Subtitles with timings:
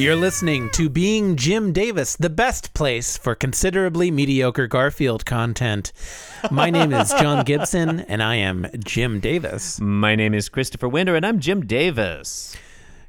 [0.00, 5.92] You're listening to Being Jim Davis, the best place for considerably mediocre Garfield content.
[6.50, 9.78] My name is John Gibson, and I am Jim Davis.
[9.78, 12.56] My name is Christopher Winter, and I'm Jim Davis.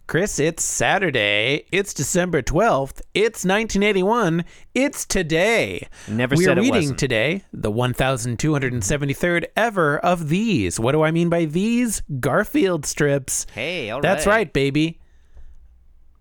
[0.06, 1.66] Chris, it's Saturday.
[1.72, 3.00] It's December 12th.
[3.14, 4.44] It's 1981.
[4.76, 5.88] It's today.
[6.10, 7.00] Never we said are it reading wasn't.
[7.00, 10.78] today the 1273rd ever of these.
[10.78, 12.02] What do I mean by these?
[12.20, 13.48] Garfield strips.
[13.54, 15.01] Hey, all That's right, baby.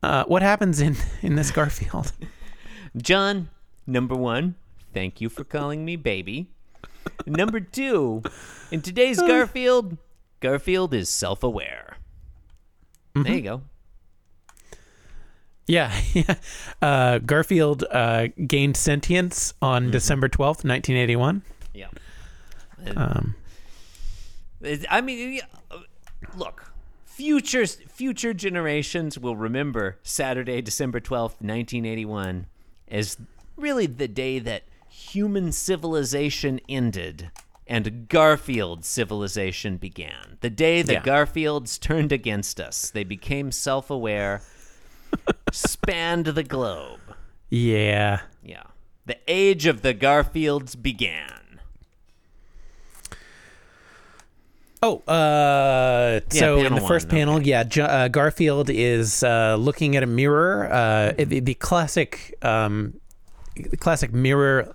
[0.02, 2.12] Uh, what happens in, in this Garfield?
[2.96, 3.48] John,
[3.86, 4.54] number one,
[4.94, 6.48] thank you for calling me baby.
[7.26, 8.22] number two,
[8.70, 9.96] in today's Garfield,
[10.40, 11.96] Garfield is self aware.
[13.14, 13.62] There you go.
[15.66, 16.34] Yeah, yeah.
[16.82, 19.90] Uh, Garfield uh, gained sentience on Mm-hmm.
[19.92, 21.42] December 12th, 1981.
[21.74, 21.86] Yeah.
[22.96, 23.36] Um,
[24.90, 25.78] I mean, uh,
[26.36, 26.69] look,
[27.20, 32.46] future future generations will remember Saturday, December twelfth, nineteen eighty one,
[32.88, 33.18] as
[33.56, 37.30] really the day that human civilization ended
[37.66, 40.38] and Garfield civilization began.
[40.40, 41.02] The day the Yeah.
[41.02, 42.90] Garfields turned against us.
[42.90, 44.40] They became self aware,
[45.52, 47.00] spanned the globe.
[47.50, 48.22] yeah.
[48.42, 48.62] Yeah.
[49.06, 51.39] The age of the Garfields began.
[54.82, 59.94] Oh, uh, so in the first one, panel, yeah, J- uh, Garfield is uh, looking
[59.94, 62.98] at a mirror, uh, the, the classic, um,
[63.56, 64.74] the classic mirror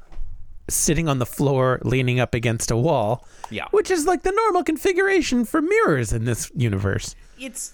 [0.70, 3.26] sitting on the floor, leaning up against a wall.
[3.52, 3.68] Yeah.
[3.70, 7.16] which is like the normal configuration for mirrors in this universe.
[7.40, 7.74] it's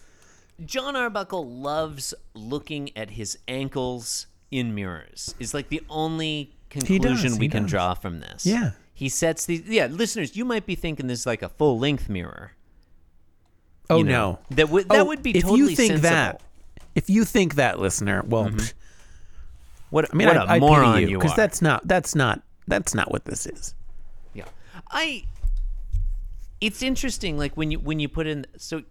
[0.66, 5.34] John Arbuckle loves looking at his ankles in mirrors.
[5.40, 7.72] Is like the only conclusion does, we can does.
[7.72, 8.46] draw from this.
[8.46, 8.72] Yeah.
[9.02, 12.08] He sets these yeah, listeners, you might be thinking this is like a full length
[12.08, 12.52] mirror.
[13.90, 14.34] Oh you know.
[14.50, 16.02] no, That would that Oh, would be if totally you think sensible.
[16.12, 16.44] that.
[16.94, 18.74] If you think that, listener, well, psh,
[19.90, 22.94] What I mean, what I, a I moron you because that's not that's not that's
[22.94, 23.74] not what this is.
[24.36, 24.46] Yeah.
[24.92, 25.24] I
[26.62, 28.84] It's interesting like when you when you put in so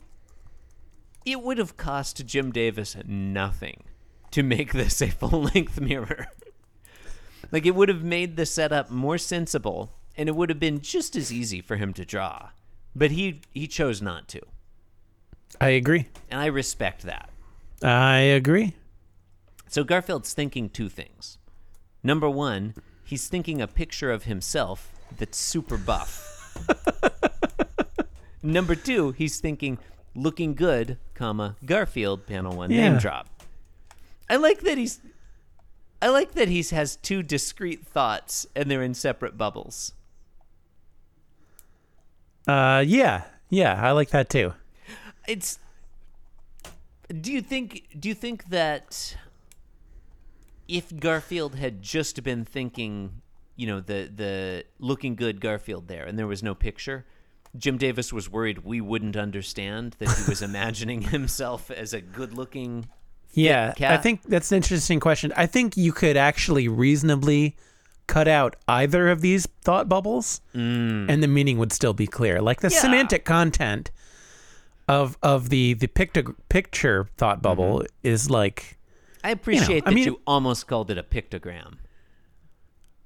[1.24, 3.84] it would have cost Jim Davis nothing
[4.32, 6.26] to make this a full-length mirror.
[7.52, 11.16] like it would have made the setup more sensible and it would have been just
[11.16, 12.50] as easy for him to draw.
[12.94, 14.40] But he he chose not to.
[15.58, 16.08] I agree.
[16.30, 17.30] And I respect that.
[17.82, 18.74] I agree.
[19.66, 21.38] So Garfield's thinking two things.
[22.02, 26.26] Number one, he's thinking a picture of himself that's super buff.
[28.42, 29.78] Number two, he's thinking
[30.14, 32.90] looking good, comma Garfield panel one Yeah.
[32.90, 33.26] name drop.
[34.28, 35.00] I like that he's.
[36.02, 39.92] I like that he has two discrete thoughts and they're in separate bubbles.
[42.50, 44.54] Uh, yeah, yeah, I like that too.
[45.28, 45.58] It's.
[47.20, 47.86] Do you think?
[47.98, 49.16] Do you think that
[50.68, 53.22] if Garfield had just been thinking,
[53.56, 57.04] you know, the the looking good Garfield there, and there was no picture,
[57.56, 62.88] Jim Davis was worried we wouldn't understand that he was imagining himself as a good-looking.
[63.32, 65.32] Yeah, I think that's an interesting question.
[65.36, 67.56] I think you could actually reasonably
[68.14, 72.40] cut out either of these thought bubbles, and the meaning would still be clear.
[72.42, 72.72] Like the Mm.
[72.74, 72.80] Yeah.
[72.80, 73.90] semantic content
[74.88, 78.06] of of the the picto- picture thought bubble Mm-hmm.
[78.14, 78.78] is like
[79.22, 81.76] I appreciate I that mean- you almost called it a pictogram.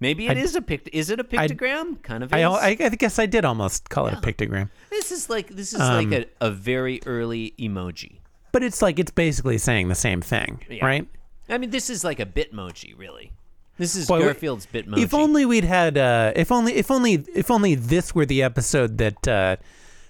[0.01, 0.89] Maybe it I- is a pict.
[0.93, 2.03] Is it a pictogram?
[2.03, 2.33] kind of.
[2.33, 2.47] I, is.
[2.47, 5.81] I I guess I did almost call it a pictogram, This is like this is
[5.81, 8.19] Um, like a, a very early emoji.
[8.53, 10.85] but it's like it's basically saying the same thing, Yeah.
[10.87, 11.07] right?
[11.49, 13.33] I mean, this is like a Bitmoji, really.
[13.77, 14.99] This is Boy, Garfield's Bitmoji.
[14.99, 18.99] If only we'd had uh if only if only if only this were the episode
[18.99, 19.57] that uh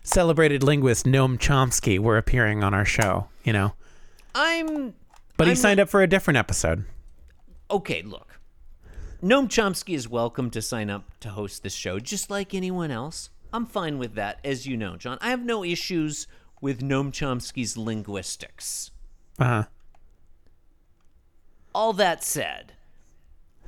[0.02, 3.72] celebrated linguist Noam Chomsky were appearing on our show, you know.
[4.34, 4.94] I'm
[5.36, 6.84] But he I'm signed up for a different episode.
[7.70, 8.02] okay.
[8.02, 8.38] Look,
[9.22, 13.30] Noam Chomsky is welcome to sign up to host this show, just like anyone else.
[13.52, 15.16] I'm fine with that, as you know, John.
[15.22, 16.26] I have no issues
[16.60, 18.90] with Noam Chomsky's linguistics.
[19.38, 19.64] Uh-huh.
[21.74, 22.72] All that said,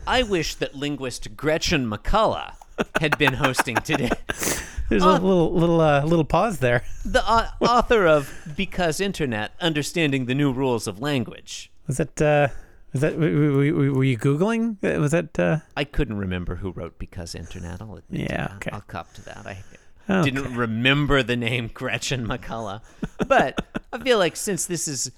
[0.06, 2.54] I wish that linguist Gretchen McCulloch
[3.00, 4.10] had been hosting today.
[4.88, 6.84] There's Uh, a little little uh, little pause there.
[7.04, 11.70] The uh, author of Because Internet Understanding the New Rules of Language.
[11.86, 12.48] Was that uh
[12.92, 14.76] was that w- w- w- were you googling?
[14.84, 17.82] Uh, Was that uh I couldn't remember who wrote Because Internet.
[17.82, 18.70] I'll admit Yeah, okay.
[18.72, 19.46] I'll cop to that.
[19.46, 19.64] I
[20.08, 20.30] Okay.
[20.30, 22.80] didn't remember the name Gretchen McCulloch.
[23.26, 23.60] But
[23.92, 25.10] I feel like since this is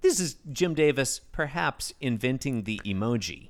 [0.00, 3.48] this is Jim Davis perhaps inventing the emoji.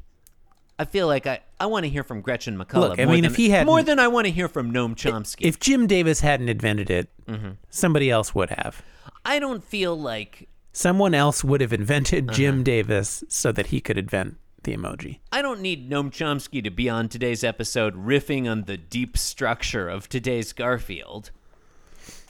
[0.79, 2.91] I feel like I, I want to hear from Gretchen McCulloch.
[2.91, 4.73] Look, I more mean, than, if he hadn't- more than I want to hear from
[4.73, 5.39] Noam Chomsky.
[5.41, 7.51] if Jim Davis hadn't invented it, Mm-hmm.
[7.69, 8.83] somebody else would have.
[9.25, 12.37] I don't feel like Someone else would have invented Uh-huh.
[12.37, 15.19] Jim Davis so that he could invent the emoji.
[15.33, 19.89] I don't need Noam Chomsky to be on today's episode riffing on the deep structure
[19.89, 21.31] of today's Garfield.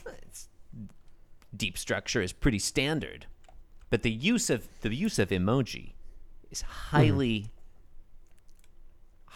[0.06, 0.48] It's-
[1.54, 3.26] deep structure is pretty standard,
[3.90, 5.92] but the use of the use of emoji
[6.50, 7.50] is highly,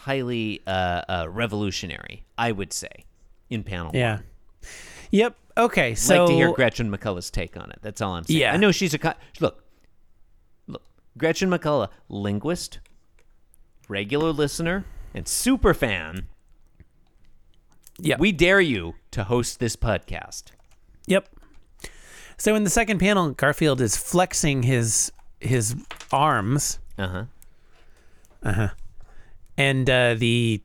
[0.03, 2.25] highly uh, uh, revolutionary.
[2.37, 3.05] I would say
[3.49, 3.87] in panel.
[3.87, 3.95] one.
[3.95, 4.19] Yeah.
[5.11, 5.35] Yep.
[5.57, 5.95] Okay.
[5.95, 7.79] So like to hear Gretchen McCulloch's take on it.
[7.81, 8.39] That's all I'm saying.
[8.39, 8.53] Yeah.
[8.53, 9.63] I know she's a co- look.
[10.67, 10.83] Look,
[11.17, 12.79] Gretchen McCulloch, linguist,
[13.87, 16.27] regular listener, and super fan.
[17.99, 18.15] Yeah.
[18.19, 20.45] We dare you to host this podcast.
[21.07, 21.29] Yep.
[22.37, 25.75] So in the second panel, Garfield is flexing his his
[26.11, 27.23] arms, Uh huh.
[28.41, 28.69] Uh huh.
[29.57, 30.61] And uh, the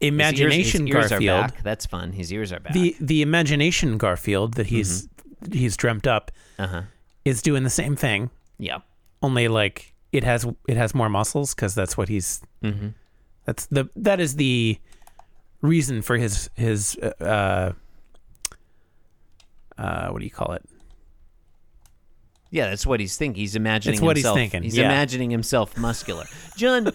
[0.00, 1.52] imagination his ears, his ears Garfield.
[1.62, 2.12] That's fun.
[2.12, 2.72] His ears are back.
[2.72, 5.08] the the imagination Garfield that he's
[5.52, 6.82] he's dreamt up, uh huh.
[7.24, 8.30] is doing the same thing.
[8.58, 8.78] Yeah.
[9.22, 12.40] Only like it has it has more muscles because that's what he's.
[12.62, 12.88] Mm-hmm.
[13.44, 14.78] That's the that is the
[15.62, 17.72] reason for his his uh,
[19.76, 20.64] uh what do you call it?
[22.50, 23.40] Yeah, that's what he's thinking.
[23.40, 23.94] He's imagining.
[23.94, 24.86] It's what he's himself, thinking, He's yeah.
[24.86, 26.26] imagining himself muscular.
[26.56, 26.92] John, His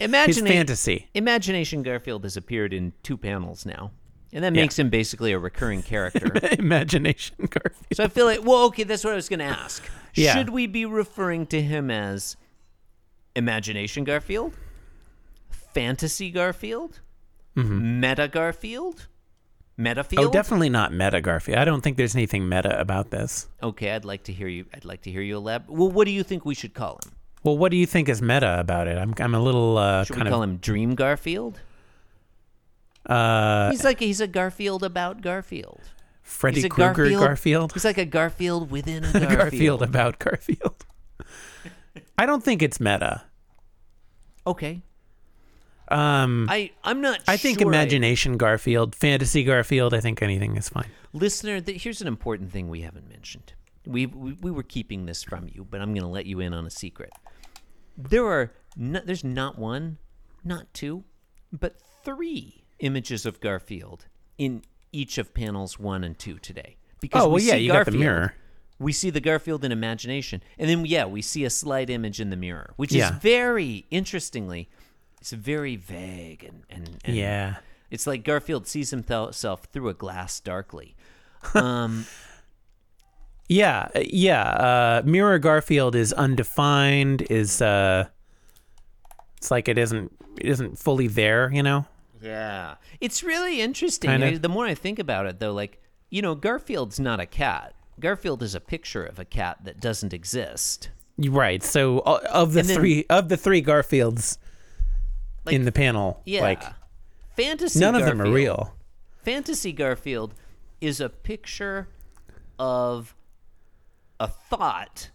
[0.00, 1.08] imagine fantasy.
[1.14, 3.92] Imagination Garfield has appeared in two panels now,
[4.32, 6.32] and that makes him basically a recurring character.
[6.58, 7.86] imagination Garfield.
[7.92, 9.88] so I feel like, well, okay, that's what I was going to ask.
[10.14, 10.34] Yeah.
[10.34, 12.36] Should we be referring to him as
[13.36, 14.54] Imagination Garfield,
[15.72, 17.00] Fantasy Garfield,
[17.56, 18.00] mm-hmm.
[18.00, 19.06] Meta Garfield,
[19.78, 20.26] Metafield?
[20.26, 21.58] Oh, definitely not meta Garfield.
[21.58, 23.48] I don't think there's anything meta about this.
[23.62, 24.66] Okay, I'd like to hear you.
[24.72, 25.76] I'd like to hear you elaborate.
[25.76, 27.12] Well, what do you think we should call him?
[27.42, 28.96] Well, what do you think is meta about it?
[28.96, 31.60] I'm I'm a little uh, Should kind we call of him Dream Garfield?
[33.06, 35.80] uh, He's like he's a Garfield about Garfield.
[36.22, 37.72] Freddy Krueger Garfield- Garfield.
[37.72, 39.36] He's like a Garfield within a Garfield.
[39.38, 40.86] Garfield about Garfield.
[42.18, 43.22] I don't think it's meta.
[44.46, 44.82] Okay,
[45.88, 47.20] Um, I I'm not.
[47.28, 49.92] I think sure imagination Garfield, fantasy Garfield.
[49.94, 50.88] I think anything is fine.
[51.12, 51.60] listener.
[51.60, 53.52] Th- here's an important thing we haven't mentioned.
[53.86, 56.54] We, we we were keeping this from you, but I'm going to let you in
[56.54, 57.10] on a secret.
[57.98, 59.98] There are no, there's not one,
[60.42, 61.04] not two,
[61.52, 64.06] but three images of Garfield
[64.38, 66.76] in each of panels one and two today.
[67.00, 68.34] Because Oh well, we yeah, see you got the Garfield, mirror.
[68.78, 72.30] We see the Garfield in imagination, and then yeah, we see a slight image in
[72.30, 73.10] the mirror, which Yeah.
[73.10, 74.68] is very interestingly,
[75.24, 77.56] it's very vague and and, and Yeah.
[77.90, 80.94] it's like Garfield sees himself through a glass darkly.
[81.54, 82.04] Um,
[83.48, 84.42] Yeah, uh, yeah.
[84.42, 87.22] Uh, Mirror Garfield is undefined.
[87.30, 88.04] Is uh,
[89.38, 91.50] it's like it isn't it isn't fully there.
[91.52, 91.86] You know.
[92.20, 94.10] yeah, it's really interesting.
[94.10, 95.80] I- the more I think about it, though, like
[96.10, 97.74] you know, Garfield's not a cat.
[97.98, 100.90] Garfield is a picture of a cat that doesn't exist.
[101.18, 101.62] Right.
[101.62, 104.36] So uh, of the then- three of the three Garfields
[105.44, 106.62] Like, in the panel, Yeah, like
[107.36, 107.78] fantasy.
[107.80, 108.74] none of them are real.
[109.24, 110.34] Fantasy Garfield
[110.80, 111.88] is a picture
[112.58, 113.14] of
[114.20, 115.10] a thought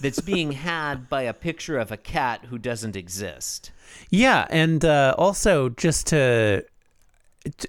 [0.00, 3.70] that's being had by a picture of a cat who doesn't exist.
[4.10, 6.64] Yeah, and uh, also just to
[7.58, 7.68] to,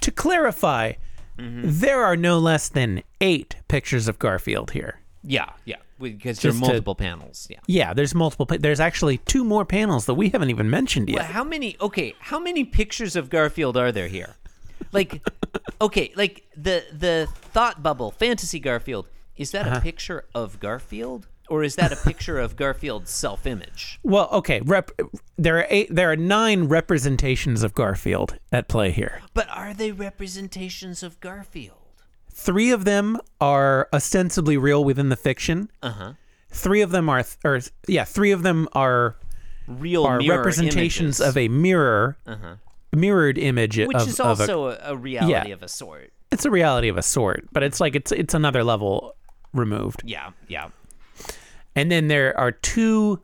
[0.00, 0.92] to clarify,
[1.38, 1.64] Mm-hmm.
[1.66, 5.00] there are no less than eight pictures of Garfield here.
[5.22, 7.46] Yeah, yeah, because there are Just to- multiple panels.
[7.50, 7.58] Yeah.
[7.66, 8.46] Yeah, there's multiple.
[8.46, 11.18] pa- There's actually two more panels that we haven't even mentioned yet.
[11.18, 11.76] Well, how many?
[11.80, 14.36] Okay, how many pictures of Garfield are there here?
[14.92, 15.22] Like,
[15.80, 19.08] okay, like the the thought bubble, fantasy Garfield.
[19.36, 19.76] Is that Uh-huh.
[19.78, 23.98] a picture of Garfield, or is that a picture of Garfield's self-image?
[24.02, 24.60] Well, okay.
[24.64, 24.90] Rep,
[25.36, 25.94] there are eight.
[25.94, 29.20] There are nine representations of Garfield at play here.
[29.34, 31.76] But are they representations of Garfield?
[32.38, 35.70] Three of them are ostensibly real within the fiction.
[35.82, 36.12] Uh huh.
[36.50, 39.16] Three of them are, or yeah, three of them are
[39.66, 41.20] Real are representations images.
[41.20, 42.56] of a mirror, Uh-huh.
[42.92, 45.54] mirrored image which of, is also a, a reality Yeah.
[45.54, 46.12] of a sort.
[46.30, 49.16] it's a reality of a sort, but it's like it's it's another level
[49.54, 50.02] removed.
[50.04, 50.68] Yeah, yeah.
[51.74, 53.20] And then there are two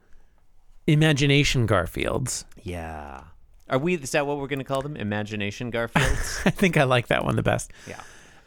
[0.86, 2.44] imagination Garfields.
[2.62, 3.22] Yeah.
[3.68, 3.94] Are we?
[3.94, 4.96] Is that what we're going to call them?
[4.96, 6.42] Imagination Garfields.
[6.46, 7.70] I think I like that one the best.
[7.86, 8.00] yeah.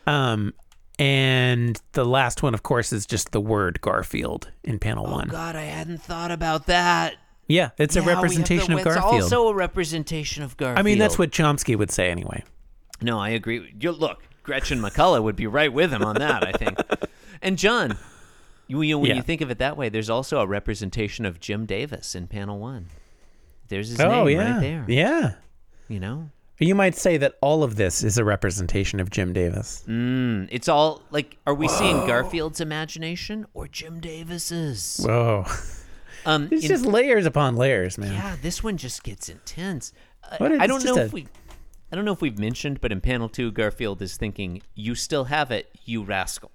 [0.08, 0.54] Um,
[0.98, 5.28] and the last one, of course, is just the word Garfield in panel Oh one.
[5.28, 7.16] God, I hadn't thought about that.
[7.48, 9.16] Yeah, it's a Yeah, we representation the- of Garfield.
[9.16, 10.80] It's also a representation of Garfield.
[10.80, 12.44] I mean, that's what Chomsky would say anyway.
[13.02, 13.76] No, I agree.
[13.80, 16.44] You, look, Gretchen McCulloch would be right with him on that.
[16.48, 16.80] I think.
[17.42, 17.98] And John,
[18.68, 19.18] you, you, when Yeah.
[19.18, 22.58] you think of it that way, there's also a representation of Jim Davis in panel
[22.58, 22.88] one.
[23.68, 24.86] There's his oh name yeah, right there.
[24.88, 25.34] yeah.
[25.88, 29.84] You know, You might say that all of this is a representation of Jim Davis.
[29.88, 35.02] Mm, it's all like, are we seeing Garfield's imagination or Jim Davis's?
[35.06, 35.46] Whoa.
[36.28, 38.12] Um, It's in- just layers upon layers, man.
[38.14, 39.94] yeah, this one just gets intense.
[40.24, 41.28] Uh, What I don't know just if we,
[41.92, 45.26] I don't know if we've mentioned, but in panel two, Garfield is thinking, "You still
[45.26, 46.50] have it, you rascal."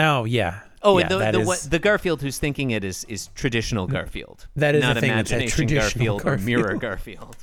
[0.00, 0.62] Oh, yeah.
[0.82, 3.86] Oh, yeah, and the the, is- what, the Garfield who's thinking it is is traditional
[3.86, 4.48] Garfield.
[4.56, 7.36] That is not a a imagination traditional Garfield, or mirror Garfield.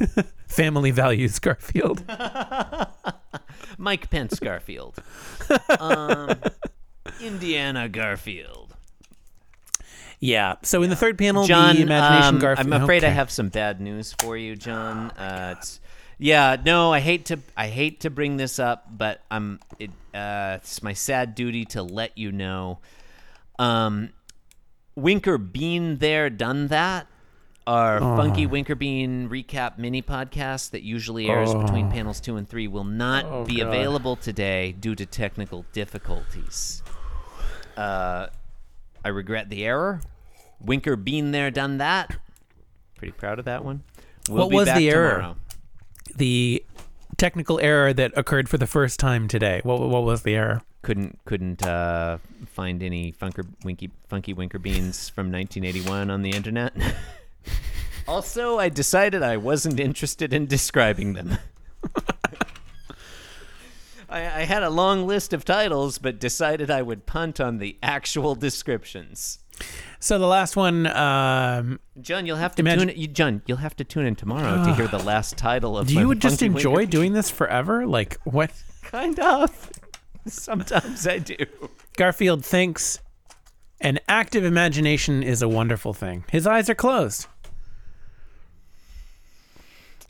[0.52, 2.04] family values Garfield.
[3.78, 4.96] Mike Pence Garfield.
[5.80, 6.38] um,
[7.20, 8.74] Indiana Garfield.
[10.20, 10.56] yeah.
[10.62, 12.72] So in the third panel, John, the imagination um, Garfield.
[12.72, 15.10] I'm afraid I have some bad news for you, John.
[15.12, 15.80] Uh, it's,
[16.18, 20.58] yeah, no, I hate to I hate to bring this up, but I'm it, uh,
[20.60, 22.78] it's my sad duty to let you know.
[23.58, 24.10] Um,
[24.94, 27.06] Winker Bean there done that.
[27.66, 32.82] Our Funky Winkerbean recap mini podcast that usually airs between panels two and three will
[32.84, 33.68] not Oh, be God.
[33.68, 36.82] available today due to technical difficulties.
[37.76, 38.26] Uh,
[39.04, 40.00] I regret the error.
[40.60, 42.16] Winker Bean there done that.
[42.96, 43.82] Pretty proud of that one.
[44.28, 45.14] We'll What be was the error?
[45.16, 45.36] tomorrow.
[46.16, 46.64] the
[47.16, 49.60] technical error that occurred for the first time today.
[49.62, 50.62] What, what was the error?
[50.82, 56.72] Couldn't couldn't uh, find any funker winky funky winker beans from 1981 on the internet.
[58.08, 61.38] also, I decided I wasn't interested in describing them.
[64.08, 67.78] I, I had a long list of titles, but decided I would punt on the
[67.82, 69.38] actual descriptions.
[70.00, 73.00] So the last one, um, John, you'll have to Imagine- tune in.
[73.00, 75.86] You, John, you'll have to tune in tomorrow to hear the last title of.
[75.88, 77.86] do you just enjoy doing this forever?
[77.86, 78.50] Like what?
[78.82, 79.70] Kind of.
[80.26, 81.36] Sometimes I do.
[81.96, 83.00] Garfield thinks
[83.80, 86.24] an active imagination is a wonderful thing.
[86.30, 87.26] His eyes are closed.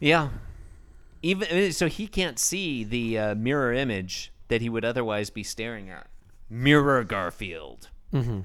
[0.03, 0.31] Yeah.
[1.23, 5.89] Even so, he can't see the uh, mirror image that he would otherwise be staring
[5.89, 6.09] at.
[6.51, 7.89] Mirror Garfield.
[8.13, 8.41] Mm-hmm.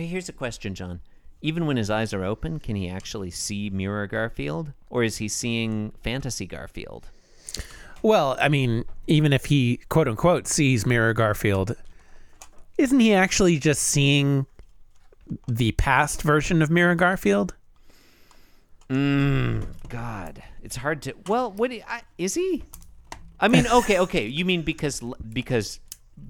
[0.00, 1.00] Here's a question, John.
[1.42, 5.26] Even when his eyes are open, can he actually see Mirror Garfield, or is he
[5.26, 7.08] seeing Fantasy Garfield?
[8.02, 11.74] Well, I mean, even if he quote unquote sees Mirror Garfield,
[12.78, 14.46] isn't he actually just seeing
[15.48, 17.54] the past version of Mirror Garfield?
[18.90, 21.14] Mm, God, it's hard to.
[21.28, 22.64] Well, what do I, is he?
[23.38, 24.26] I mean, okay, okay.
[24.26, 25.00] You mean because
[25.32, 25.78] because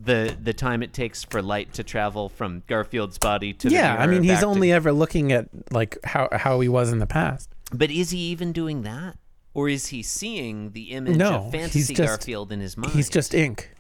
[0.03, 3.97] the the time it takes for light to travel from Garfield's body to the yeah,
[3.99, 6.99] I mean, he's back to- only ever looking at like how how he was in
[6.99, 7.49] the past.
[7.73, 9.17] But is he even doing that?
[9.55, 12.93] Or is he seeing the image No, of he's fantasy just- Garfield in his mind?
[12.93, 13.71] He's just ink.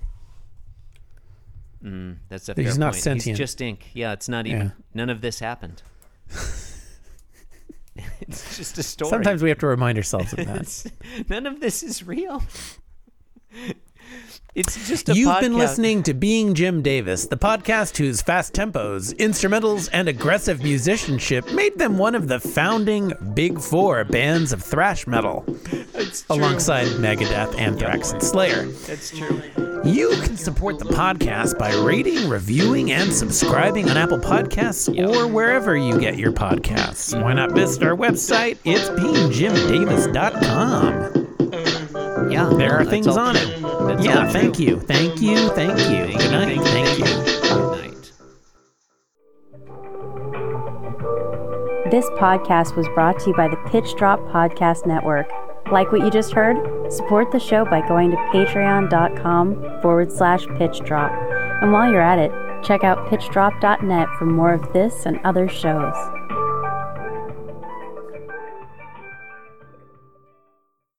[1.84, 3.02] Mm, that's a he's not point.
[3.02, 3.38] sentient.
[3.38, 3.88] He's just ink.
[3.94, 4.66] Yeah, it's not even.
[4.68, 4.72] Yeah.
[4.94, 5.82] None of this happened.
[8.20, 9.10] it's just a story.
[9.10, 10.92] Sometimes we have to remind ourselves of that.
[11.28, 12.42] None of this is real.
[14.52, 19.14] It's just a You've been listening to Being Jim Davis, the podcast whose fast tempos,
[19.14, 25.06] instrumentals, and aggressive musicianship made them one of the founding Big Four bands of thrash
[25.06, 25.44] metal,
[25.94, 26.36] It's true.
[26.36, 28.64] alongside Megadeth, Anthrax, and Slayer.
[28.66, 29.40] That's true.
[29.84, 35.76] You can support the podcast by rating, reviewing, and subscribing on Apple Podcasts or wherever
[35.76, 37.14] you get your podcasts.
[37.22, 38.58] Why not visit our website?
[38.64, 41.20] It's beingjimdavis.com.
[42.30, 42.58] Yeah, mm-hmm.
[42.58, 43.59] There are things on it.
[43.86, 44.80] That's Yeah, thank you.
[44.80, 45.48] Thank you.
[45.50, 46.06] Thank you.
[46.06, 46.56] Thank Good night.
[46.56, 47.04] you, Thank you.
[47.04, 48.12] Good night.
[51.90, 55.28] This podcast was brought to you by the Pitch Drop Podcast Network.
[55.72, 56.56] Like what you just heard?
[56.92, 61.10] Support the show by going to patreon.com forward slash pitch drop.
[61.62, 62.32] And while you're at it,
[62.64, 65.94] check out pitchdrop.net for more of this and other shows.